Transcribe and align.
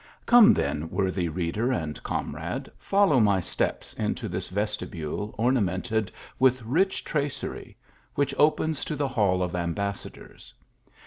Come, 0.25 0.55
then, 0.55 0.89
worthy 0.89 1.29
reader 1.29 1.71
and 1.71 2.01
comrade, 2.01 2.71
follow 2.79 3.19
my 3.19 3.39
steps 3.39 3.93
into 3.93 4.27
this 4.27 4.47
vestibule 4.49 5.35
ornamented 5.37 6.11
with 6.39 6.63
rich 6.63 7.03
tracery, 7.03 7.77
which 8.15 8.33
opens 8.39 8.83
to 8.85 8.95
the 8.95 9.09
hall 9.09 9.43
of 9.43 9.53
Ambassadors. 9.53 10.55